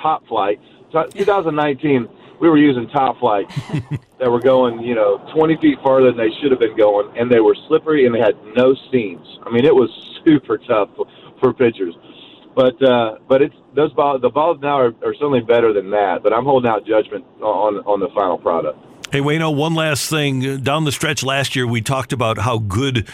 top 0.01 0.25
flights. 0.25 0.63
T- 0.93 1.03
2019, 1.19 2.07
we 2.39 2.47
were 2.49 2.57
using 2.57 2.87
top 2.87 3.19
flights 3.19 3.53
that 4.19 4.31
were 4.31 4.39
going, 4.39 4.79
you 4.79 4.95
know, 4.95 5.17
20 5.35 5.57
feet 5.57 5.77
farther 5.83 6.13
than 6.13 6.17
they 6.17 6.33
should 6.41 6.51
have 6.51 6.61
been 6.61 6.77
going, 6.77 7.11
and 7.17 7.29
they 7.29 7.41
were 7.41 7.57
slippery 7.67 8.05
and 8.05 8.15
they 8.15 8.19
had 8.19 8.37
no 8.55 8.73
seams. 8.89 9.27
I 9.45 9.49
mean, 9.49 9.65
it 9.65 9.75
was 9.75 9.89
super 10.23 10.57
tough 10.59 10.91
for, 10.95 11.07
for 11.41 11.53
pitchers. 11.53 11.93
But 12.55 12.81
uh, 12.81 13.17
but 13.27 13.41
it's 13.41 13.55
those 13.75 13.91
balls. 13.93 14.21
The 14.21 14.29
balls 14.29 14.59
now 14.61 14.79
are, 14.79 14.93
are 15.03 15.13
certainly 15.15 15.41
better 15.41 15.73
than 15.73 15.89
that. 15.91 16.23
But 16.23 16.33
I'm 16.33 16.45
holding 16.45 16.69
out 16.69 16.85
judgment 16.85 17.25
on 17.41 17.79
on 17.79 17.99
the 17.99 18.07
final 18.15 18.37
product. 18.37 18.79
Hey, 19.11 19.19
Wayno, 19.19 19.55
one 19.55 19.75
last 19.75 20.09
thing. 20.09 20.61
Down 20.61 20.85
the 20.85 20.91
stretch 20.91 21.23
last 21.23 21.55
year, 21.55 21.67
we 21.67 21.81
talked 21.81 22.13
about 22.13 22.37
how 22.37 22.57
good. 22.57 23.07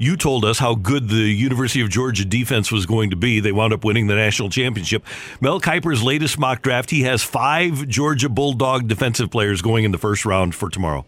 You 0.00 0.16
told 0.16 0.44
us 0.44 0.60
how 0.60 0.76
good 0.76 1.08
the 1.08 1.16
University 1.16 1.80
of 1.80 1.90
Georgia 1.90 2.24
defense 2.24 2.70
was 2.70 2.86
going 2.86 3.10
to 3.10 3.16
be. 3.16 3.40
They 3.40 3.50
wound 3.50 3.72
up 3.72 3.84
winning 3.84 4.06
the 4.06 4.14
national 4.14 4.48
championship. 4.48 5.04
Mel 5.40 5.60
Kiper's 5.60 6.04
latest 6.04 6.38
mock 6.38 6.62
draft, 6.62 6.90
he 6.90 7.02
has 7.02 7.24
five 7.24 7.88
Georgia 7.88 8.28
Bulldog 8.28 8.86
defensive 8.86 9.28
players 9.28 9.60
going 9.60 9.82
in 9.82 9.90
the 9.90 9.98
first 9.98 10.24
round 10.24 10.54
for 10.54 10.70
tomorrow. 10.70 11.04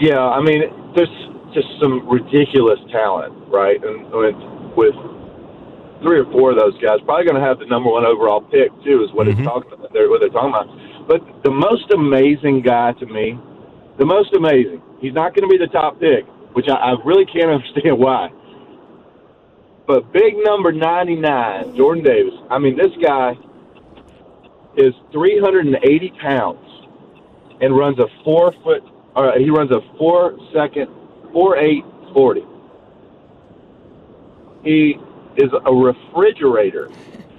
Yeah, 0.00 0.20
I 0.20 0.40
mean, 0.40 0.62
there's 0.94 1.08
just 1.56 1.68
some 1.80 2.04
ridiculous 2.04 2.78
talent, 2.92 3.32
right? 3.48 3.80
And 3.82 4.12
with, 4.12 4.36
with 4.76 4.96
three 6.04 6.20
or 6.20 6.28
four 6.28 6.52
of 6.52 6.60
those 6.60 6.76
guys, 6.84 7.00
probably 7.08 7.24
going 7.24 7.40
to 7.40 7.46
have 7.46 7.58
the 7.58 7.64
number 7.64 7.88
one 7.88 8.04
overall 8.04 8.42
pick 8.42 8.68
too, 8.84 9.00
is 9.02 9.08
what 9.16 9.26
it's 9.26 9.40
mm-hmm. 9.40 9.48
talking 9.48 9.72
about. 9.72 9.92
They're, 9.94 10.10
what 10.10 10.20
they're 10.20 10.28
talking 10.28 10.52
about. 10.52 10.68
But 11.08 11.24
the 11.42 11.50
most 11.50 11.90
amazing 11.92 12.60
guy 12.60 12.92
to 13.00 13.06
me, 13.06 13.40
the 13.96 14.04
most 14.04 14.34
amazing, 14.34 14.82
he's 15.00 15.14
not 15.14 15.34
going 15.34 15.48
to 15.48 15.52
be 15.52 15.56
the 15.56 15.72
top 15.72 15.98
pick, 15.98 16.28
which 16.52 16.68
I, 16.68 16.92
I 16.92 16.94
really 17.04 17.24
can't 17.24 17.48
understand 17.56 17.96
why. 17.98 18.28
But 19.86 20.12
big 20.12 20.34
number 20.44 20.72
99, 20.72 21.74
Jordan 21.74 22.04
Davis. 22.04 22.34
I 22.50 22.58
mean, 22.58 22.76
this 22.76 22.92
guy 23.00 23.32
is 24.76 24.92
380 25.12 26.12
pounds 26.20 26.66
and 27.62 27.74
runs 27.74 27.98
a 27.98 28.08
four 28.24 28.52
foot. 28.62 28.82
Or 29.14 29.32
he 29.38 29.48
runs 29.48 29.70
a 29.70 29.80
four 29.96 30.36
second, 30.52 30.90
four 31.36 31.58
eight 31.58 31.84
forty. 32.14 32.46
he 34.64 34.96
is 35.36 35.50
a 35.52 35.70
refrigerator. 35.70 36.88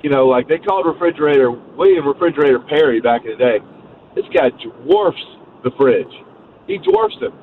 You 0.04 0.12
know, 0.12 0.28
like 0.28 0.48
they 0.48 0.60
called 0.60 0.86
refrigerator 0.86 1.50
William 1.50 2.08
Refrigerator 2.08 2.60
Perry 2.60 3.02
back 3.02 3.26
in 3.26 3.32
the 3.32 3.38
day. 3.38 3.58
This 4.14 4.26
guy 4.30 4.52
dwarfs 4.52 5.26
the 5.64 5.72
fridge. 5.72 6.14
He 6.68 6.78
dwarfs 6.78 7.18
him. 7.20 7.34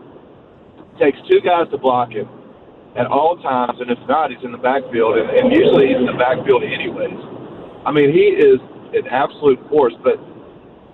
Takes 1.00 1.18
two 1.28 1.40
guys 1.40 1.66
to 1.72 1.76
block 1.76 2.12
him 2.12 2.28
at 2.94 3.06
all 3.06 3.36
times, 3.42 3.80
and 3.80 3.90
if 3.90 3.98
not, 4.06 4.30
he's 4.30 4.44
in 4.44 4.52
the 4.52 4.62
backfield, 4.62 5.18
and, 5.18 5.28
and 5.30 5.50
usually 5.50 5.88
he's 5.88 5.96
in 5.96 6.06
the 6.06 6.14
backfield 6.14 6.62
anyways. 6.62 7.18
I 7.84 7.90
mean, 7.90 8.14
he 8.14 8.30
is 8.30 8.60
an 8.94 9.08
absolute 9.10 9.58
force, 9.68 9.94
but 10.04 10.22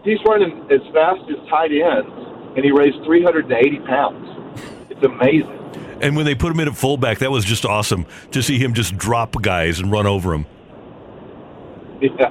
he's 0.05 0.25
running 0.25 0.65
as 0.73 0.81
fast 0.97 1.21
as 1.29 1.37
tight 1.51 1.69
ends, 1.69 2.09
and 2.57 2.65
he 2.65 2.73
weighs 2.73 2.97
380 3.05 3.53
pounds. 3.85 4.40
It's 5.01 5.05
amazing. 5.05 5.99
And 6.03 6.17
when 6.17 6.25
they 6.25 6.35
put 6.35 6.53
him 6.53 6.61
in 6.61 6.69
at 6.69 6.77
fullback, 6.77 7.19
that 7.19 7.31
was 7.31 7.45
just 7.45 7.65
awesome 7.65 8.07
to 8.33 8.43
see 8.43 8.59
him 8.59 8.75
just 8.75 8.97
drop 8.97 9.41
guys 9.41 9.81
and 9.81 9.91
run 9.91 10.07
over 10.07 10.31
them. 10.31 10.47
Yeah. 12.01 12.31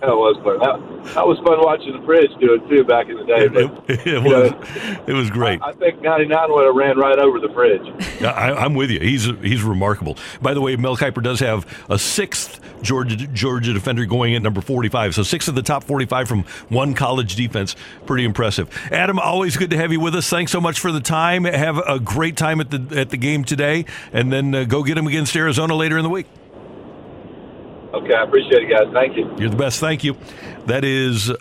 That 0.00 0.14
was 0.14 0.36
fun. 0.44 0.58
That, 0.60 1.14
that 1.14 1.26
was 1.26 1.38
fun 1.38 1.58
watching 1.60 1.92
the 1.98 2.06
Fridge 2.06 2.30
do 2.38 2.54
it 2.54 2.68
too 2.68 2.84
back 2.84 3.08
in 3.08 3.16
the 3.16 3.24
day. 3.24 3.48
But, 3.48 3.90
It 4.06 4.06
you 4.06 4.22
was, 4.22 4.52
know, 4.52 5.02
it 5.08 5.12
was 5.12 5.28
great. 5.28 5.60
I 5.60 5.72
think 5.72 6.00
99 6.02 6.52
would 6.52 6.66
have 6.66 6.74
ran 6.76 6.96
right 6.98 7.18
over 7.18 7.40
the 7.40 7.48
Fridge. 7.48 7.82
Yeah, 8.18 8.32
I, 8.32 8.64
I'm 8.64 8.74
with 8.74 8.90
you. 8.90 8.98
He's 8.98 9.26
he's 9.42 9.62
remarkable. 9.62 10.16
By 10.42 10.52
the 10.52 10.60
way, 10.60 10.74
Mel 10.74 10.96
Kiper 10.96 11.22
does 11.22 11.38
have 11.38 11.64
a 11.88 12.00
sixth 12.00 12.60
Georgia 12.82 13.14
Georgia 13.16 13.72
defender 13.72 14.06
going 14.06 14.34
at 14.34 14.42
number 14.42 14.60
45. 14.60 15.14
So 15.14 15.22
six 15.22 15.46
of 15.46 15.54
the 15.54 15.62
top 15.62 15.84
45 15.84 16.26
from 16.26 16.42
one 16.68 16.94
college 16.94 17.36
defense. 17.36 17.76
Pretty 18.06 18.24
impressive. 18.24 18.68
Adam, 18.90 19.20
always 19.20 19.56
good 19.56 19.70
to 19.70 19.76
have 19.76 19.92
you 19.92 20.00
with 20.00 20.16
us. 20.16 20.28
Thanks 20.28 20.50
so 20.50 20.60
much 20.60 20.80
for 20.80 20.90
the 20.90 21.00
time. 21.00 21.44
Have 21.44 21.78
a 21.78 22.00
great 22.00 22.36
time 22.36 22.60
at 22.60 22.70
the 22.70 22.98
at 22.98 23.10
the 23.10 23.16
game 23.16 23.44
today, 23.44 23.84
and 24.12 24.32
then 24.32 24.52
uh, 24.52 24.64
go 24.64 24.82
get 24.82 24.98
him 24.98 25.06
against 25.06 25.36
Arizona 25.36 25.74
later 25.76 25.96
in 25.96 26.02
the 26.02 26.10
week. 26.10 26.26
Okay, 27.98 28.14
I 28.14 28.22
appreciate 28.22 28.62
it, 28.62 28.70
guys. 28.70 28.92
Thank 28.92 29.16
you. 29.16 29.34
You're 29.38 29.50
the 29.50 29.56
best. 29.56 29.80
Thank 29.80 30.04
you. 30.04 30.16
That 30.66 30.84
is 30.84 31.32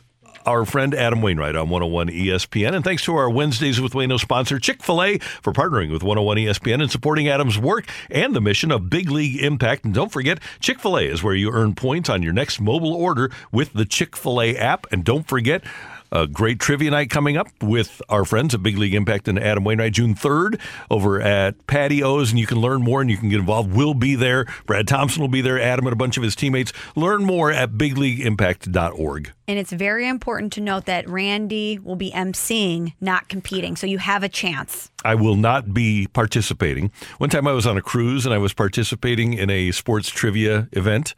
our 0.48 0.66
friend 0.66 0.96
Adam 0.96 1.22
Wainwright 1.22 1.58
on 1.58 1.70
101 1.70 2.08
ESPN. 2.08 2.74
And 2.74 2.84
thanks 2.84 3.04
to 3.04 3.16
our 3.16 3.30
Wednesdays 3.30 3.82
with 3.82 3.92
Wayno 3.92 4.18
sponsor, 4.18 4.60
Chick 4.60 4.82
fil 4.82 5.04
A, 5.04 5.18
for 5.18 5.52
partnering 5.52 5.92
with 5.92 6.04
101 6.04 6.38
ESPN 6.38 6.82
and 6.82 6.90
supporting 6.90 7.28
Adam's 7.28 7.60
work 7.60 7.86
and 8.10 8.34
the 8.34 8.40
mission 8.40 8.72
of 8.72 8.90
Big 8.90 9.12
League 9.12 9.44
Impact. 9.44 9.84
And 9.84 9.94
don't 9.94 10.12
forget, 10.12 10.40
Chick 10.62 10.80
fil 10.80 10.98
A 10.98 11.02
is 11.02 11.22
where 11.22 11.36
you 11.36 11.52
earn 11.52 11.76
points 11.76 12.10
on 12.10 12.24
your 12.24 12.34
next 12.34 12.62
mobile 12.62 12.94
order 12.94 13.30
with 13.52 13.74
the 13.74 13.86
Chick 13.86 14.16
fil 14.16 14.42
A 14.42 14.56
app. 14.56 14.88
And 14.90 15.04
don't 15.04 15.28
forget, 15.28 15.64
a 16.12 16.28
great 16.28 16.60
trivia 16.60 16.92
night 16.92 17.10
coming 17.10 17.38
up 17.38 17.48
with 17.62 18.02
our 18.10 18.26
friends 18.26 18.54
at 18.54 18.64
Big 18.64 18.78
League 18.78 18.94
Impact 18.94 19.28
and 19.28 19.40
Adam 19.40 19.64
Wainwright 19.64 19.94
June 19.94 20.16
3rd 20.16 20.60
over 20.90 21.22
at 21.22 21.66
Patios. 21.68 22.32
And 22.32 22.40
you 22.40 22.48
can 22.48 22.60
learn 22.60 22.82
more 22.82 23.02
and 23.02 23.10
you 23.10 23.18
can 23.18 23.30
get 23.30 23.40
involved. 23.40 23.74
We'll 23.74 23.94
be 23.94 24.16
there. 24.16 24.46
Brad 24.66 24.88
Thompson 24.88 25.22
will 25.22 25.28
be 25.28 25.42
there. 25.42 25.60
Adam 25.60 25.86
and 25.86 25.94
a 25.94 25.98
bunch 25.98 26.18
of 26.18 26.24
his 26.24 26.36
teammates. 26.36 26.74
Learn 26.96 27.24
more 27.24 27.52
at 27.52 27.72
bigleagueimpact.org. 27.72 29.32
And 29.50 29.58
it's 29.58 29.72
very 29.72 30.08
important 30.08 30.52
to 30.54 30.62
note 30.62 30.86
that 30.86 31.08
Randy 31.10 31.80
will 31.80 31.96
be 31.96 32.12
emceeing, 32.12 32.94
not 33.00 33.30
competing. 33.30 33.76
So 33.76 33.88
you 33.88 33.98
have 33.98 34.24
a 34.24 34.30
chance. 34.30 34.92
I 35.06 35.16
will 35.16 35.36
not 35.36 35.74
be 35.74 36.08
participating. 36.08 36.92
One 37.18 37.30
time 37.30 37.48
I 37.48 37.54
was 37.54 37.66
on 37.66 37.78
a 37.78 37.82
cruise 37.82 38.26
and 38.26 38.34
I 38.34 38.40
was 38.40 38.54
participating 38.54 39.34
in 39.34 39.50
a 39.50 39.72
sports 39.72 40.10
trivia 40.10 40.68
event. 40.74 41.16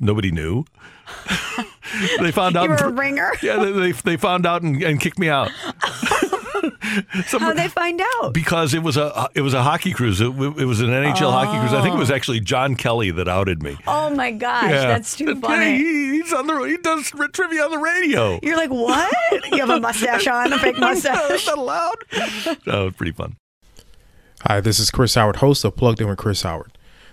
Nobody 0.00 0.30
knew. 0.30 0.64
they 2.20 2.32
found 2.32 2.56
out. 2.56 2.64
You 2.64 2.70
were 2.70 2.76
a 2.76 2.90
ringer? 2.90 3.32
Yeah, 3.42 3.56
they, 3.56 3.72
they, 3.72 3.92
they 3.92 4.16
found 4.16 4.46
out 4.46 4.62
and, 4.62 4.80
and 4.82 5.00
kicked 5.00 5.18
me 5.18 5.28
out. 5.28 5.50
Some- 7.26 7.40
How'd 7.40 7.56
they 7.56 7.68
find 7.68 8.00
out? 8.00 8.32
because 8.32 8.72
it 8.74 8.82
was 8.82 8.96
a 8.96 9.28
it 9.34 9.40
was 9.40 9.52
a 9.54 9.62
hockey 9.62 9.92
cruise. 9.92 10.20
It, 10.20 10.26
it 10.26 10.64
was 10.64 10.80
an 10.80 10.88
NHL 10.90 11.32
hockey 11.32 11.58
cruise. 11.58 11.72
I 11.72 11.82
think 11.82 11.94
it 11.94 11.98
was 11.98 12.10
oh. 12.10 12.14
actually 12.14 12.40
John 12.40 12.76
Kelly 12.76 13.10
that 13.10 13.26
outed 13.28 13.62
me. 13.62 13.76
Oh 13.86 14.10
my 14.10 14.30
gosh, 14.30 14.70
Yeah. 14.70 14.86
that's 14.86 15.16
too 15.16 15.40
funny. 15.40 15.76
he, 15.76 16.20
he's 16.20 16.32
on 16.32 16.46
the 16.46 16.60
he 16.62 16.76
does 16.76 17.10
trivia 17.32 17.64
on 17.64 17.70
the 17.72 17.78
radio. 17.78 18.38
You're 18.42 18.56
like, 18.56 18.70
what? 18.70 19.12
You 19.50 19.58
have 19.58 19.70
a 19.70 19.80
mustache 19.80 20.26
on, 20.26 20.52
a 20.52 20.58
fake 20.58 20.78
mustache. 20.78 21.30
Is 21.30 21.46
that 21.46 21.58
allowed? 21.58 21.96
Oh, 22.66 22.86
it's 22.88 22.96
pretty 22.96 23.12
fun. 23.12 23.36
Hi, 24.42 24.60
this 24.60 24.78
is 24.78 24.90
Chris 24.90 25.14
Howard, 25.14 25.36
host 25.36 25.64
of 25.64 25.76
Plugged 25.76 26.00
In 26.00 26.08
with 26.08 26.18
Chris 26.18 26.42
Howard. 26.42 26.71